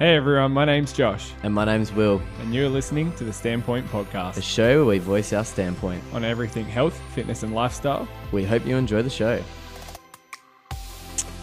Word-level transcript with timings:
Hey 0.00 0.16
everyone, 0.16 0.52
my 0.52 0.64
name's 0.64 0.94
Josh, 0.94 1.32
And 1.42 1.52
my 1.52 1.66
name's 1.66 1.92
Will, 1.92 2.22
and 2.40 2.54
you're 2.54 2.70
listening 2.70 3.12
to 3.16 3.24
the 3.24 3.32
Standpoint 3.34 3.86
Podcast. 3.88 4.38
a 4.38 4.40
Podcast 4.40 4.42
show 4.42 4.76
where 4.78 4.86
we 4.86 4.98
voice 4.98 5.32
our 5.34 5.44
standpoint. 5.44 6.02
on 6.14 6.24
everything 6.24 6.64
health, 6.64 6.98
fitness, 7.14 7.42
and 7.42 7.54
lifestyle. 7.54 8.08
We 8.32 8.44
hope 8.44 8.64
you 8.66 8.76
enjoy 8.78 9.02
the 9.02 9.10
show. 9.10 9.42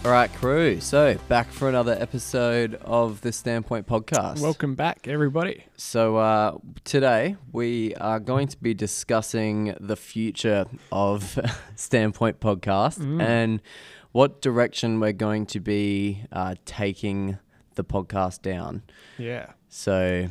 All 0.04 0.10
right, 0.10 0.32
crew. 0.34 0.80
So, 0.80 1.16
back 1.28 1.50
for 1.52 1.68
another 1.68 1.96
episode 2.00 2.74
of 2.82 3.20
the 3.20 3.30
Standpoint 3.32 3.86
podcast. 3.86 4.40
Welcome 4.40 4.74
back, 4.74 5.06
everybody. 5.06 5.64
So, 5.76 6.16
uh, 6.16 6.58
today 6.82 7.36
we 7.52 7.94
are 7.96 8.18
going 8.18 8.48
to 8.48 8.56
be 8.58 8.74
discussing 8.74 9.76
the 9.78 9.96
future 9.96 10.66
of 10.90 11.38
Standpoint 11.76 12.40
podcast 12.40 12.98
Mm. 12.98 13.22
and 13.22 13.62
what 14.10 14.40
direction 14.42 14.98
we're 14.98 15.12
going 15.12 15.46
to 15.46 15.60
be 15.60 16.24
uh, 16.32 16.56
taking 16.64 17.38
the 17.78 17.84
podcast 17.84 18.42
down. 18.42 18.82
Yeah. 19.16 19.52
So, 19.70 20.26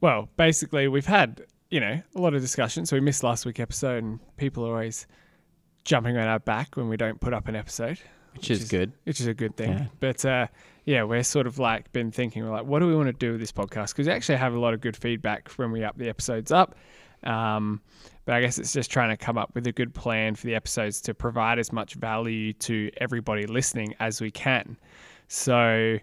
Well, 0.00 0.30
basically, 0.38 0.88
we've 0.88 1.04
had 1.04 1.42
you 1.70 1.80
know 1.80 2.00
a 2.14 2.18
lot 2.20 2.32
of 2.34 2.40
discussion. 2.40 2.86
So 2.86 2.96
we 2.96 3.00
missed 3.00 3.22
last 3.22 3.44
week's 3.44 3.60
episode, 3.60 4.02
and 4.02 4.20
people 4.38 4.64
are 4.64 4.70
always 4.70 5.06
jumping 5.84 6.16
on 6.16 6.26
our 6.26 6.38
back 6.38 6.76
when 6.76 6.88
we 6.88 6.96
don't 6.96 7.20
put 7.20 7.34
up 7.34 7.48
an 7.48 7.56
episode, 7.56 7.98
which 8.32 8.50
is 8.50 8.68
good. 8.70 8.92
which 9.04 9.20
is 9.20 9.26
a 9.26 9.34
good 9.34 9.56
thing. 9.56 9.72
Yeah. 9.72 9.86
But 10.00 10.24
uh, 10.24 10.46
yeah, 10.86 11.02
we're 11.02 11.22
sort 11.22 11.46
of 11.46 11.58
like 11.58 11.92
been 11.92 12.10
thinking, 12.10 12.44
we're 12.44 12.50
like, 12.50 12.64
what 12.64 12.78
do 12.78 12.86
we 12.86 12.94
want 12.96 13.08
to 13.08 13.12
do 13.12 13.32
with 13.32 13.40
this 13.40 13.52
podcast? 13.52 13.88
Because 13.88 14.06
we 14.06 14.12
actually 14.12 14.36
have 14.38 14.54
a 14.54 14.58
lot 14.58 14.72
of 14.72 14.80
good 14.80 14.96
feedback 14.96 15.50
when 15.56 15.72
we 15.72 15.84
up 15.84 15.98
the 15.98 16.08
episodes 16.08 16.52
up. 16.52 16.74
Um, 17.22 17.80
but 18.26 18.34
I 18.34 18.40
guess 18.42 18.58
it's 18.58 18.72
just 18.72 18.90
trying 18.90 19.08
to 19.10 19.16
come 19.16 19.38
up 19.38 19.54
with 19.54 19.66
a 19.66 19.72
good 19.72 19.94
plan 19.94 20.34
for 20.34 20.46
the 20.46 20.54
episodes 20.54 21.00
to 21.02 21.14
provide 21.14 21.58
as 21.58 21.72
much 21.72 21.94
value 21.94 22.52
to 22.54 22.90
everybody 22.98 23.46
listening 23.46 23.94
as 23.98 24.20
we 24.20 24.30
can. 24.30 24.76
So, 25.28 25.98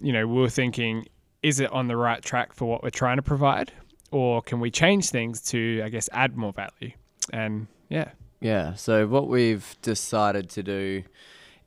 you 0.00 0.12
know, 0.12 0.26
we 0.26 0.40
were 0.40 0.48
thinking, 0.48 1.06
is 1.42 1.60
it 1.60 1.70
on 1.72 1.88
the 1.88 1.96
right 1.96 2.22
track 2.22 2.52
for 2.52 2.66
what 2.66 2.82
we're 2.82 2.90
trying 2.90 3.16
to 3.16 3.22
provide? 3.22 3.72
Or 4.10 4.42
can 4.42 4.60
we 4.60 4.70
change 4.70 5.10
things 5.10 5.40
to, 5.50 5.82
I 5.84 5.88
guess, 5.88 6.08
add 6.12 6.36
more 6.36 6.52
value? 6.52 6.92
And 7.32 7.68
yeah, 7.88 8.10
Yeah. 8.40 8.74
So 8.74 9.06
what 9.06 9.28
we've 9.28 9.76
decided 9.82 10.50
to 10.50 10.62
do 10.62 11.04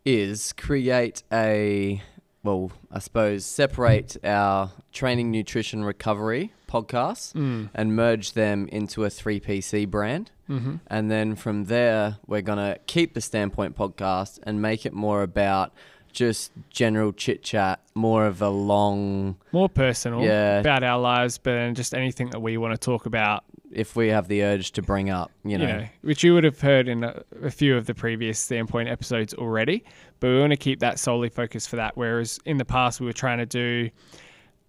is 0.05 0.53
create 0.53 1.23
a 1.31 2.01
well, 2.43 2.73
I 2.91 2.99
suppose 2.99 3.45
separate 3.45 4.17
our 4.23 4.71
training, 4.91 5.31
nutrition, 5.31 5.85
recovery 5.85 6.51
podcasts 6.67 7.31
mm. 7.33 7.69
and 7.73 7.95
merge 7.95 8.33
them 8.33 8.67
into 8.67 9.05
a 9.05 9.07
3PC 9.07 9.89
brand. 9.89 10.31
hmm 10.47 10.75
And 10.87 11.09
then 11.09 11.35
from 11.35 11.65
there, 11.65 12.17
we're 12.27 12.41
going 12.41 12.57
to 12.57 12.79
keep 12.85 13.13
the 13.13 13.21
Standpoint 13.21 13.77
podcast 13.77 14.39
and 14.43 14.61
make 14.61 14.85
it 14.85 14.91
more 14.93 15.23
about 15.23 15.73
just 16.13 16.51
general 16.69 17.11
chit 17.11 17.43
chat, 17.43 17.79
more 17.95 18.25
of 18.25 18.41
a 18.41 18.49
long, 18.49 19.35
more 19.51 19.67
personal 19.69 20.21
Yeah. 20.23 20.59
about 20.59 20.83
our 20.83 20.99
lives, 20.99 21.37
but 21.37 21.53
then 21.53 21.75
just 21.75 21.93
anything 21.93 22.29
that 22.29 22.41
we 22.41 22.57
want 22.57 22.73
to 22.73 22.77
talk 22.77 23.05
about 23.05 23.43
if 23.71 23.95
we 23.95 24.09
have 24.09 24.27
the 24.27 24.43
urge 24.43 24.71
to 24.73 24.81
bring 24.83 25.09
up, 25.09 25.31
you 25.43 25.57
know. 25.57 25.83
which 26.01 26.23
you 26.23 26.33
would 26.35 26.43
have 26.43 26.61
heard 26.61 26.87
in 26.87 27.03
a, 27.03 27.23
a 27.41 27.49
few 27.49 27.75
of 27.75 27.87
the 27.87 27.93
previous 27.95 28.37
standpoint 28.39 28.87
episodes 28.87 29.33
already. 29.33 29.83
But 30.19 30.29
we 30.29 30.39
want 30.39 30.51
to 30.51 30.57
keep 30.57 30.79
that 30.81 30.99
solely 30.99 31.29
focused 31.29 31.69
for 31.69 31.77
that. 31.77 31.97
Whereas 31.97 32.39
in 32.45 32.57
the 32.57 32.65
past, 32.65 32.99
we 32.99 33.07
were 33.07 33.13
trying 33.13 33.39
to 33.39 33.45
do 33.47 33.89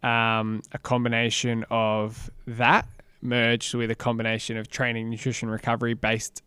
um, 0.03 0.63
a 0.73 0.79
combination 0.79 1.65
of 1.71 2.31
that 2.47 2.89
merged 3.21 3.75
with 3.75 3.91
a 3.91 3.95
combination 3.95 4.57
of 4.57 4.69
training, 4.69 5.11
nutrition, 5.11 5.49
recovery 5.51 5.95
based 5.95 6.43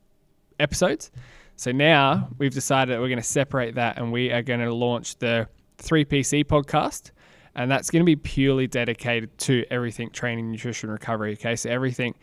episodes. 0.59 1.11
So 1.58 1.72
now 1.72 2.30
we've 2.38 2.53
decided 2.53 2.94
that 2.94 3.02
we're 3.02 3.09
going 3.09 3.17
to 3.17 3.23
separate 3.23 3.75
that 3.75 3.97
and 3.97 4.11
we 4.11 4.31
are 4.31 4.44
going 4.44 4.59
to 4.59 4.72
launch 4.72 5.17
the 5.17 5.50
3PC 5.80 6.45
podcast. 6.45 7.09
And 7.55 7.69
that's 7.69 7.89
going 7.89 8.02
to 8.02 8.05
be 8.05 8.16
purely 8.16 8.67
dedicated 8.67 9.36
to 9.39 9.66
everything 9.72 10.11
training, 10.11 10.52
nutrition, 10.52 10.91
recovery. 10.91 11.33
Okay. 11.33 11.55
So 11.55 11.72
everything, 11.72 12.14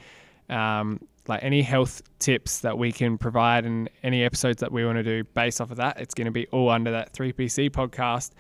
um, 0.48 1.00
like 1.26 1.42
any 1.42 1.62
health 1.62 2.00
tips 2.20 2.60
that 2.60 2.78
we 2.78 2.92
can 2.92 3.18
provide 3.18 3.66
and 3.66 3.90
any 4.04 4.22
episodes 4.22 4.60
that 4.60 4.70
we 4.70 4.84
want 4.86 4.98
to 4.98 5.02
do 5.02 5.24
based 5.34 5.60
off 5.60 5.72
of 5.72 5.78
that, 5.78 5.98
it's 5.98 6.14
going 6.14 6.26
to 6.26 6.30
be 6.30 6.46
all 6.48 6.70
under 6.70 6.92
that 6.92 7.12
3PC 7.12 7.70
podcast. 7.70 8.30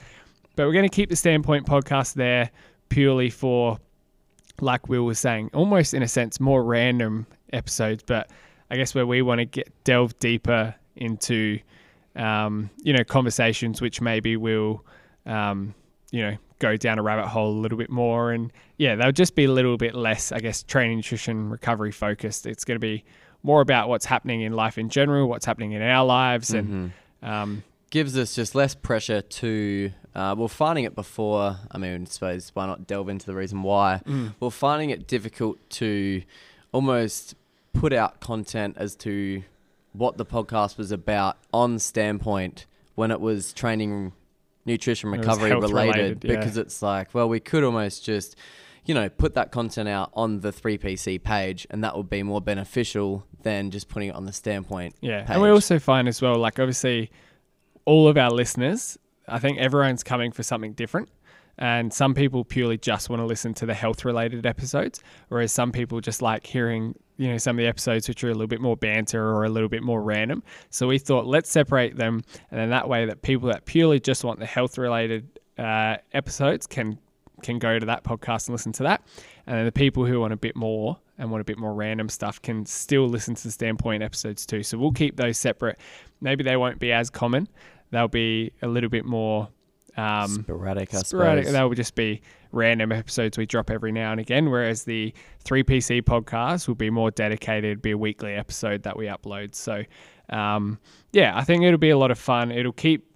But 0.54 0.66
we're 0.66 0.72
going 0.72 0.88
to 0.88 0.94
keep 0.94 1.10
the 1.10 1.16
Standpoint 1.16 1.66
podcast 1.66 2.14
there 2.14 2.50
purely 2.88 3.30
for, 3.30 3.78
like 4.60 4.88
Will 4.88 5.02
was 5.02 5.18
saying, 5.18 5.50
almost 5.52 5.92
in 5.92 6.04
a 6.04 6.08
sense, 6.08 6.38
more 6.38 6.62
random 6.62 7.26
episodes, 7.52 8.04
but 8.06 8.30
I 8.70 8.76
guess 8.76 8.94
where 8.94 9.06
we 9.06 9.22
want 9.22 9.40
to 9.40 9.44
get 9.44 9.72
delve 9.82 10.16
deeper 10.20 10.76
into, 10.96 11.58
um, 12.16 12.70
you 12.82 12.92
know, 12.92 13.04
conversations 13.04 13.80
which 13.80 14.00
maybe 14.00 14.36
will, 14.36 14.84
um, 15.26 15.74
you 16.10 16.22
know, 16.22 16.36
go 16.60 16.76
down 16.76 16.98
a 16.98 17.02
rabbit 17.02 17.26
hole 17.26 17.50
a 17.50 17.60
little 17.60 17.78
bit 17.78 17.90
more. 17.90 18.32
And 18.32 18.52
yeah, 18.78 18.94
they'll 18.94 19.12
just 19.12 19.34
be 19.34 19.44
a 19.44 19.50
little 19.52 19.76
bit 19.76 19.94
less, 19.94 20.32
I 20.32 20.38
guess, 20.40 20.62
training, 20.62 20.98
nutrition, 20.98 21.50
recovery 21.50 21.90
focused. 21.92 22.46
It's 22.46 22.64
going 22.64 22.76
to 22.76 22.80
be 22.86 23.04
more 23.42 23.60
about 23.60 23.88
what's 23.88 24.06
happening 24.06 24.40
in 24.42 24.52
life 24.54 24.78
in 24.78 24.88
general, 24.88 25.28
what's 25.28 25.44
happening 25.44 25.72
in 25.72 25.82
our 25.82 26.04
lives, 26.06 26.50
and 26.54 26.92
Mhm. 27.22 27.28
um, 27.28 27.64
gives 27.90 28.16
us 28.18 28.34
just 28.34 28.54
less 28.54 28.74
pressure 28.74 29.20
to 29.20 29.90
uh, 30.16 30.34
well 30.38 30.48
finding 30.48 30.84
it 30.84 30.94
before 30.96 31.56
i 31.70 31.78
mean 31.78 32.02
I 32.02 32.04
suppose 32.06 32.50
why 32.54 32.66
not 32.66 32.86
delve 32.88 33.08
into 33.08 33.26
the 33.26 33.34
reason 33.34 33.62
why 33.62 34.00
mm, 34.06 34.34
well 34.40 34.50
finding 34.50 34.90
it 34.90 35.06
difficult 35.08 35.58
to 35.70 36.22
almost 36.72 37.34
put 37.72 37.92
out 37.92 38.20
content 38.20 38.76
as 38.78 38.96
to 38.96 39.42
what 39.94 40.16
the 40.16 40.26
podcast 40.26 40.76
was 40.76 40.92
about 40.92 41.38
on 41.52 41.78
standpoint 41.78 42.66
when 42.94 43.10
it 43.10 43.20
was 43.20 43.52
training 43.52 44.12
nutrition 44.66 45.10
recovery 45.10 45.50
related, 45.52 45.70
related, 45.70 46.24
yeah. 46.24 46.36
because 46.36 46.56
it's 46.56 46.82
like 46.82 47.14
well 47.14 47.28
we 47.28 47.38
could 47.38 47.62
almost 47.62 48.04
just 48.04 48.34
you 48.84 48.94
know 48.94 49.08
put 49.08 49.34
that 49.34 49.50
content 49.50 49.88
out 49.88 50.10
on 50.14 50.40
the 50.40 50.50
3pc 50.50 51.22
page 51.22 51.66
and 51.70 51.84
that 51.84 51.96
would 51.96 52.08
be 52.08 52.22
more 52.22 52.40
beneficial 52.40 53.26
than 53.44 53.70
just 53.70 53.88
putting 53.88 54.08
it 54.08 54.14
on 54.14 54.24
the 54.24 54.32
standpoint 54.32 54.96
Yeah, 55.00 55.24
and 55.28 55.40
we 55.40 55.50
also 55.50 55.78
find 55.78 56.08
as 56.08 56.20
well, 56.20 56.36
like 56.36 56.58
obviously, 56.58 57.10
all 57.84 58.08
of 58.08 58.18
our 58.18 58.30
listeners, 58.30 58.98
I 59.28 59.38
think 59.38 59.58
everyone's 59.58 60.02
coming 60.02 60.32
for 60.32 60.42
something 60.42 60.72
different. 60.72 61.08
And 61.58 61.92
some 61.92 62.14
people 62.14 62.44
purely 62.44 62.78
just 62.78 63.08
want 63.08 63.20
to 63.20 63.26
listen 63.26 63.54
to 63.54 63.66
the 63.66 63.74
health 63.74 64.04
related 64.04 64.44
episodes, 64.44 65.00
whereas 65.28 65.52
some 65.52 65.70
people 65.72 66.00
just 66.00 66.20
like 66.20 66.46
hearing, 66.46 66.94
you 67.16 67.28
know, 67.28 67.38
some 67.38 67.56
of 67.56 67.62
the 67.62 67.68
episodes 67.68 68.08
which 68.08 68.24
are 68.24 68.28
a 68.28 68.32
little 68.32 68.48
bit 68.48 68.60
more 68.60 68.76
banter 68.76 69.22
or 69.22 69.44
a 69.44 69.48
little 69.48 69.68
bit 69.68 69.82
more 69.82 70.02
random. 70.02 70.42
So 70.70 70.88
we 70.88 70.98
thought 70.98 71.26
let's 71.26 71.50
separate 71.50 71.96
them, 71.96 72.22
and 72.50 72.60
then 72.60 72.70
that 72.70 72.88
way 72.88 73.06
that 73.06 73.22
people 73.22 73.48
that 73.50 73.64
purely 73.66 74.00
just 74.00 74.24
want 74.24 74.40
the 74.40 74.46
health 74.46 74.78
related 74.78 75.28
uh, 75.58 75.96
episodes 76.12 76.66
can 76.66 76.98
can 77.42 77.58
go 77.58 77.78
to 77.78 77.86
that 77.86 78.04
podcast 78.04 78.48
and 78.48 78.54
listen 78.54 78.72
to 78.72 78.82
that, 78.84 79.02
and 79.46 79.56
then 79.56 79.64
the 79.64 79.72
people 79.72 80.04
who 80.06 80.20
want 80.20 80.32
a 80.32 80.36
bit 80.36 80.56
more 80.56 80.98
and 81.18 81.30
want 81.30 81.40
a 81.40 81.44
bit 81.44 81.58
more 81.58 81.74
random 81.74 82.08
stuff 82.08 82.40
can 82.42 82.66
still 82.66 83.06
listen 83.06 83.34
to 83.34 83.44
the 83.44 83.50
standpoint 83.50 84.02
episodes 84.02 84.46
too. 84.46 84.62
So 84.62 84.78
we'll 84.78 84.92
keep 84.92 85.16
those 85.16 85.38
separate. 85.38 85.78
Maybe 86.20 86.42
they 86.42 86.56
won't 86.56 86.78
be 86.78 86.90
as 86.90 87.10
common. 87.10 87.48
They'll 87.90 88.08
be 88.08 88.52
a 88.62 88.66
little 88.66 88.90
bit 88.90 89.04
more 89.04 89.48
um, 89.96 90.28
sporadic 90.28 90.94
i 90.94 90.98
sporadic. 90.98 91.44
suppose 91.44 91.52
They 91.52 91.62
will 91.62 91.74
just 91.74 91.94
be 91.94 92.22
random 92.52 92.92
episodes 92.92 93.36
we 93.36 93.46
drop 93.46 93.70
every 93.70 93.92
now 93.92 94.12
and 94.12 94.20
again. 94.20 94.50
Whereas 94.50 94.84
the 94.84 95.12
3PC 95.44 96.02
podcast 96.02 96.68
will 96.68 96.74
be 96.74 96.90
more 96.90 97.10
dedicated, 97.10 97.82
be 97.82 97.92
a 97.92 97.98
weekly 97.98 98.34
episode 98.34 98.82
that 98.84 98.96
we 98.96 99.06
upload. 99.06 99.54
So, 99.54 99.82
um, 100.30 100.78
yeah, 101.12 101.36
I 101.36 101.44
think 101.44 101.64
it'll 101.64 101.78
be 101.78 101.90
a 101.90 101.98
lot 101.98 102.10
of 102.10 102.18
fun. 102.18 102.50
It'll 102.50 102.72
keep, 102.72 103.06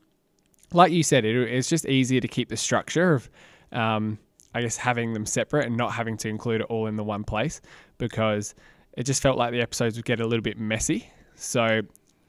like 0.73 0.93
you 0.93 1.03
said, 1.03 1.25
it, 1.25 1.37
it's 1.37 1.69
just 1.69 1.87
easier 1.87 2.21
to 2.21 2.29
keep 2.29 2.49
the 2.49 2.57
structure 2.57 3.15
of, 3.15 3.31
um, 3.73 4.19
I 4.55 4.63
guess, 4.63 4.77
having 4.77 5.13
them 5.15 5.27
separate 5.27 5.67
and 5.67 5.77
not 5.77 5.93
having 5.93 6.17
to 6.19 6.29
include 6.29 6.61
it 6.61 6.67
all 6.69 6.87
in 6.87 6.97
the 6.97 7.05
one 7.05 7.25
place 7.25 7.61
because 7.99 8.55
it 8.97 9.05
just 9.05 9.23
felt 9.23 9.39
like 9.39 9.53
the 9.53 9.61
episodes 9.61 9.97
would 9.97 10.05
get 10.05 10.21
a 10.21 10.27
little 10.27 10.43
bit 10.43 10.59
messy. 10.59 11.11
So, 11.35 11.83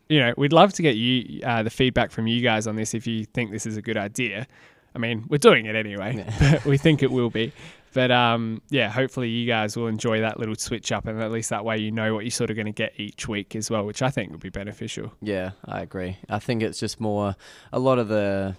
you 0.10 0.20
know, 0.20 0.34
we'd 0.38 0.54
love 0.54 0.74
to 0.74 0.82
get 0.82 0.96
you 0.96 1.42
uh, 1.44 1.64
the 1.64 1.70
feedback 1.70 2.12
from 2.12 2.28
you 2.28 2.42
guys 2.42 2.68
on 2.68 2.76
this 2.76 2.94
if 2.94 3.08
you 3.08 3.26
think 3.26 3.52
this 3.52 3.66
is 3.66 3.78
a 3.78 3.82
good 3.82 3.98
idea. 3.98 4.48
I 4.94 4.98
mean, 4.98 5.26
we're 5.30 5.38
doing 5.38 5.68
it 5.68 5.76
anyway, 5.76 6.26
but 6.40 6.66
we 6.66 6.78
think 6.78 7.04
it 7.04 7.12
will 7.12 7.30
be. 7.30 7.54
But 7.94 8.12
um, 8.12 8.62
yeah, 8.70 8.90
hopefully 8.90 9.30
you 9.30 9.48
guys 9.48 9.78
will 9.78 9.88
enjoy 9.88 10.22
that 10.22 10.40
little 10.40 10.56
switch 10.56 10.92
up, 10.92 11.08
and 11.08 11.22
at 11.22 11.32
least 11.32 11.50
that 11.52 11.64
way 11.64 11.78
you 11.78 11.92
know 11.92 12.14
what 12.14 12.24
you're 12.24 12.32
sort 12.32 12.50
of 12.50 12.56
going 12.56 12.66
to 12.66 12.72
get 12.72 12.94
each 12.98 13.28
week 13.28 13.56
as 13.56 13.70
well, 13.70 13.86
which 13.86 14.02
I 14.02 14.10
think 14.10 14.32
would 14.32 14.42
be 14.42 14.50
beneficial. 14.50 15.14
Yeah, 15.22 15.52
I 15.66 15.82
agree. 15.82 16.18
I 16.28 16.40
think 16.40 16.62
it's 16.62 16.80
just 16.80 17.00
more 17.00 17.36
a 17.72 17.80
lot 17.80 18.00
of 18.00 18.08
the 18.08 18.56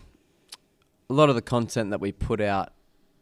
a 1.08 1.12
lot 1.12 1.28
of 1.28 1.34
the 1.34 1.42
content 1.42 1.90
that 1.90 2.00
we 2.00 2.12
put 2.12 2.40
out 2.40 2.72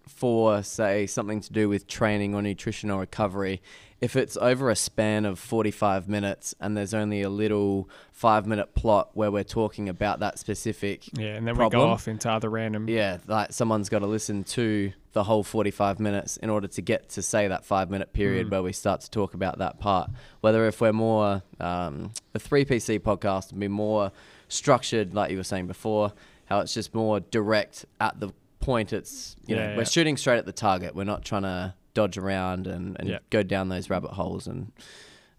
for 0.09 0.63
say 0.63 1.07
something 1.07 1.41
to 1.41 1.53
do 1.53 1.69
with 1.69 1.87
training 1.87 2.35
or 2.35 2.43
nutrition 2.43 2.91
or 2.91 3.01
recovery 3.01 3.61
if 4.01 4.15
it's 4.15 4.37
over 4.37 4.71
a 4.71 4.77
span 4.77 5.25
of 5.25 5.41
45 5.41 6.09
minutes 6.09 6.55
and 6.61 6.77
there's 6.77 6.95
only 6.95 7.21
a 7.23 7.29
little 7.29 7.89
5 8.13 8.47
minute 8.47 8.75
plot 8.75 9.11
where 9.15 9.31
we're 9.31 9.43
talking 9.43 9.89
about 9.89 10.21
that 10.21 10.39
specific 10.39 11.03
Yeah, 11.19 11.35
and 11.35 11.47
then 11.47 11.57
we 11.57 11.69
go 11.69 11.83
off 11.89 12.07
into 12.09 12.31
other 12.31 12.49
random. 12.49 12.89
yeah 12.89 13.19
like 13.27 13.53
someone's 13.53 13.89
got 13.89 13.99
to 14.01 14.07
listen 14.07 14.45
to 14.45 14.93
the 15.13 15.25
whole 15.25 15.43
45 15.43 15.99
minutes 15.99 16.37
in 16.37 16.49
order 16.49 16.69
to 16.69 16.81
get 16.83 17.09
to 17.11 17.23
say 17.23 17.49
that 17.49 17.65
5 17.65 17.91
minute 17.91 18.13
period 18.13 18.47
Mm. 18.47 18.51
where 18.53 18.63
we 18.63 18.73
start 18.73 19.01
to 19.03 19.11
talk 19.11 19.35
about 19.35 19.59
that 19.59 19.81
part 19.81 20.11
whether 20.43 20.67
if 20.67 20.81
we're 20.81 20.93
more 20.93 21.43
um, 21.59 22.13
the 22.33 22.39
3pc 22.39 23.01
podcast 23.01 23.51
would 23.51 23.59
be 23.61 23.69
more 23.69 24.13
structured 24.49 25.13
like 25.15 25.31
you 25.31 25.37
were 25.37 25.43
saying 25.45 25.67
before 25.67 26.13
how 26.47 26.61
it's 26.61 26.73
just 26.73 26.95
more 26.95 27.21
direct 27.21 27.85
at 28.01 28.19
the 28.21 28.31
point, 28.69 28.93
it's 28.93 29.35
you 29.47 29.57
know 29.57 29.63
Yeah, 29.71 29.77
we're 29.79 29.85
shooting 29.87 30.17
straight 30.19 30.39
at 30.39 30.47
the 30.47 30.53
target. 30.53 30.95
We're 30.95 31.05
not 31.15 31.25
trying 31.25 31.43
to 31.43 31.75
dodge 31.95 32.19
around 32.19 32.67
and, 32.67 32.97
and 33.01 33.09
Yeah. 33.09 33.19
go 33.31 33.43
down 33.43 33.69
those 33.71 33.89
rabbit 33.91 34.11
holes 34.11 34.47
and 34.47 34.71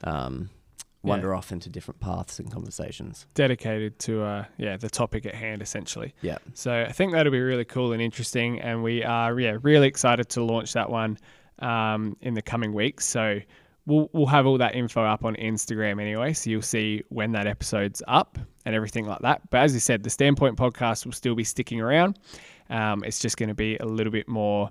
um, 0.04 0.50
wander 1.04 1.34
off 1.36 1.52
into 1.52 1.70
different 1.70 2.00
paths 2.00 2.40
and 2.40 2.52
conversations. 2.52 3.26
dedicated 3.36 4.00
to 4.00 4.24
uh, 4.24 4.46
yeah 4.58 4.76
the 4.78 4.90
topic 4.90 5.26
at 5.26 5.36
hand 5.36 5.62
essentially. 5.62 6.14
Yeah. 6.22 6.40
So 6.56 6.72
I 6.90 6.92
think 6.92 7.12
that'll 7.14 7.32
be 7.32 7.40
really 7.42 7.66
cool 7.66 7.94
and 7.94 8.02
interesting, 8.02 8.60
and 8.60 8.84
we 8.84 9.04
are 9.04 9.40
yeah 9.40 9.58
really 9.62 9.88
excited 9.88 10.28
to 10.30 10.44
launch 10.44 10.74
that 10.74 10.90
one 10.90 11.18
um, 11.60 12.18
in 12.22 12.34
the 12.34 12.42
coming 12.42 12.74
weeks. 12.74 13.06
So 13.06 13.40
we'll 13.90 14.10
we'll 14.14 14.28
have 14.28 14.46
all 14.46 14.58
that 14.58 14.76
info 14.76 15.04
up 15.04 15.26
on 15.26 15.36
Instagram 15.36 16.02
anyway, 16.02 16.34
so 16.34 16.50
you'll 16.50 16.62
see 16.62 17.04
when 17.10 17.32
that 17.34 17.48
episode's 17.48 18.02
up 18.08 18.38
and 18.66 18.76
everything 18.76 19.06
like 19.06 19.20
that. 19.20 19.50
But 19.50 19.62
as 19.62 19.74
you 19.74 19.80
said, 19.80 20.04
the 20.04 20.10
Standpoint 20.10 20.58
podcast 20.58 21.06
will 21.06 21.14
still 21.14 21.36
be 21.36 21.44
sticking 21.44 21.82
around. 21.82 22.20
Um, 22.70 23.04
it's 23.04 23.20
just 23.20 23.38
going 23.38 23.50
to 23.50 23.56
be 23.56 23.78
a 23.78 23.86
little 23.86 24.12
bit 24.12 24.28
more 24.28 24.70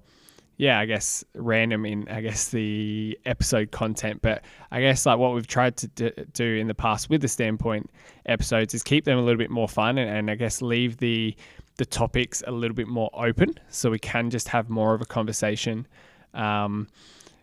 yeah, 0.58 0.80
I 0.80 0.86
guess 0.86 1.24
random 1.34 1.86
in 1.86 2.08
I 2.08 2.20
guess 2.20 2.48
the 2.48 3.18
episode 3.24 3.70
content, 3.70 4.20
but 4.22 4.42
I 4.72 4.80
guess 4.80 5.06
like 5.06 5.18
what 5.18 5.32
we've 5.32 5.46
tried 5.46 5.76
to 5.78 6.26
do 6.32 6.44
in 6.56 6.66
the 6.66 6.74
past 6.74 7.08
with 7.08 7.22
the 7.22 7.28
standpoint 7.28 7.88
episodes 8.26 8.74
is 8.74 8.82
keep 8.82 9.04
them 9.04 9.18
a 9.18 9.22
little 9.22 9.38
bit 9.38 9.50
more 9.50 9.68
fun 9.68 9.98
and, 9.98 10.10
and 10.10 10.30
I 10.30 10.34
guess 10.34 10.60
leave 10.60 10.98
the 10.98 11.34
the 11.76 11.86
topics 11.86 12.42
a 12.44 12.50
little 12.50 12.74
bit 12.74 12.88
more 12.88 13.08
open 13.14 13.54
so 13.68 13.88
we 13.88 14.00
can 14.00 14.30
just 14.30 14.48
have 14.48 14.68
more 14.68 14.94
of 14.94 15.00
a 15.00 15.04
conversation. 15.06 15.86
Um, 16.34 16.88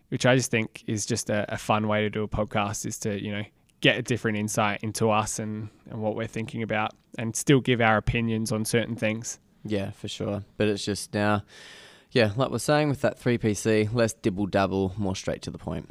which 0.08 0.26
I 0.26 0.36
just 0.36 0.50
think 0.50 0.84
is 0.86 1.06
just 1.06 1.30
a, 1.30 1.52
a 1.52 1.58
fun 1.58 1.88
way 1.88 2.02
to 2.02 2.10
do 2.10 2.22
a 2.22 2.28
podcast 2.28 2.86
is 2.86 2.98
to 3.00 3.22
you 3.22 3.32
know 3.32 3.42
get 3.80 3.98
a 3.98 4.02
different 4.02 4.38
insight 4.38 4.82
into 4.82 5.10
us 5.10 5.38
and, 5.38 5.68
and 5.90 6.00
what 6.00 6.16
we're 6.16 6.26
thinking 6.26 6.62
about 6.62 6.92
and 7.18 7.36
still 7.36 7.60
give 7.60 7.80
our 7.80 7.96
opinions 7.96 8.52
on 8.52 8.64
certain 8.64 8.96
things. 8.96 9.38
Yeah, 9.64 9.90
for 9.90 10.08
sure. 10.08 10.44
But 10.56 10.68
it's 10.68 10.84
just 10.84 11.12
now, 11.12 11.42
yeah, 12.10 12.32
like 12.36 12.50
we're 12.50 12.58
saying 12.58 12.88
with 12.88 13.00
that 13.02 13.20
3PC, 13.20 13.92
less 13.92 14.12
dibble 14.14 14.46
dabble, 14.46 14.94
more 14.96 15.14
straight 15.14 15.42
to 15.42 15.50
the 15.50 15.58
point. 15.58 15.90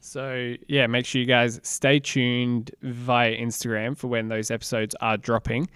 So 0.00 0.54
yeah, 0.68 0.86
make 0.86 1.06
sure 1.06 1.20
you 1.20 1.26
guys 1.26 1.60
stay 1.62 1.98
tuned 1.98 2.70
via 2.82 3.34
Instagram 3.36 3.96
for 3.96 4.08
when 4.08 4.28
those 4.28 4.50
episodes 4.50 4.94
are 5.00 5.16
dropping. 5.16 5.68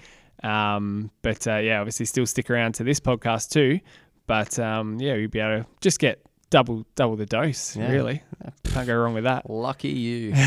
Um, 0.43 1.11
but 1.23 1.47
uh, 1.47 1.57
yeah, 1.57 1.81
obviously 1.81 2.07
still 2.07 2.27
stick 2.27 2.51
around 2.51 2.75
to 2.75 2.85
this 2.85 3.01
podcast 3.01 3.51
too. 3.51 3.81
But 4.27 4.59
um, 4.59 5.01
yeah, 5.01 5.15
we'll 5.15 5.29
be 5.29 5.41
able 5.41 5.65
to 5.65 5.67
just 5.81 5.99
get 5.99 6.23
double 6.51 6.87
double 6.95 7.17
the 7.17 7.27
dose. 7.27 7.77
Yeah. 7.77 7.91
Really, 7.91 8.23
can't 8.65 8.87
go 8.87 8.97
wrong 8.97 9.15
with 9.15 9.25
that. 9.25 9.49
Lucky 9.49 9.91
you. 9.91 10.35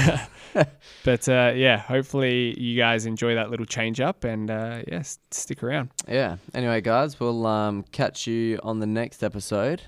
But 1.03 1.27
uh, 1.27 1.53
yeah, 1.56 1.77
hopefully 1.77 2.59
you 2.59 2.77
guys 2.77 3.06
enjoy 3.06 3.36
that 3.36 3.50
little 3.50 3.65
change 3.65 4.00
up 4.00 4.24
and 4.24 4.51
uh, 4.51 4.83
yeah, 4.88 5.01
stick 5.31 5.63
around. 5.63 5.89
yeah. 6.07 6.38
Anyway, 6.53 6.81
guys, 6.81 7.19
we'll 7.19 7.48
um, 7.48 7.83
catch 7.92 8.27
you 8.27 8.59
on 8.62 8.80
the 8.80 8.86
next 8.86 9.24
episode, 9.24 9.81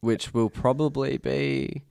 which 0.00 0.32
will 0.32 0.50
probably 0.50 1.18
be 1.18 1.82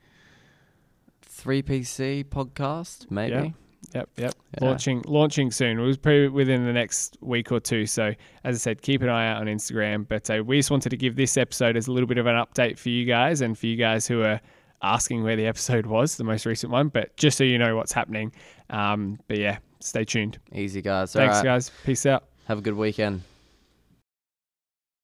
3PC 1.28 2.26
podcast, 2.26 3.10
maybe. 3.12 3.34
Yeah. 3.34 3.50
Yep, 3.94 4.10
yep. 4.18 4.34
Yeah. 4.60 4.68
Launching 4.68 5.04
launching 5.06 5.52
soon. 5.52 5.80
It 5.80 5.84
was 5.84 5.98
probably 5.98 6.30
within 6.30 6.66
the 6.66 6.74
next 6.74 7.18
week 7.22 7.52
or 7.52 7.60
two. 7.60 7.86
So 7.86 8.14
as 8.44 8.56
I 8.56 8.58
said, 8.58 8.82
keep 8.82 9.02
an 9.02 9.10
eye 9.10 9.30
out 9.30 9.38
on 9.38 9.48
Instagram. 9.48 10.08
But 10.08 10.30
uh, 10.30 10.44
we 10.46 10.58
just 10.58 10.72
wanted 10.72 10.90
to 10.90 10.98
give 10.98 11.16
this 11.16 11.38
episode 11.38 11.76
as 11.76 11.88
a 11.88 11.92
little 11.92 12.08
bit 12.08 12.18
of 12.18 12.26
an 12.26 12.36
update 12.36 12.78
for 12.78 12.90
you 12.90 13.06
guys 13.06 13.42
and 13.42 13.58
for 13.58 13.68
you 13.68 13.76
guys 13.76 14.08
who 14.08 14.22
are 14.22 14.40
asking 14.82 15.24
where 15.24 15.36
the 15.36 15.46
episode 15.46 15.86
was, 15.86 16.16
the 16.16 16.24
most 16.24 16.46
recent 16.46 16.72
one. 16.72 16.88
But 16.88 17.16
just 17.18 17.38
so 17.38 17.44
you 17.44 17.58
know 17.58 17.76
what's 17.76 17.92
happening. 17.92 18.32
Um, 18.70 19.20
but 19.28 19.38
yeah, 19.38 19.58
stay 19.80 20.06
tuned. 20.06 20.40
Easy, 20.54 20.82
guys. 20.82 21.14
Thanks, 21.14 21.38
right. 21.38 21.44
guys. 21.44 21.72
Peace 21.86 22.06
out. 22.06 22.26
Have 22.48 22.60
a 22.60 22.62
good 22.62 22.76
weekend. 22.76 23.22